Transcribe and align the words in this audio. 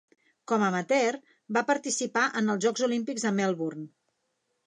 Com 0.51 0.63
amateur, 0.67 1.17
va 1.57 1.63
participar 1.67 2.25
en 2.41 2.49
els 2.53 2.65
Jocs 2.67 2.87
Olímpics 2.87 3.27
de 3.27 3.35
Melbourne. 3.41 3.87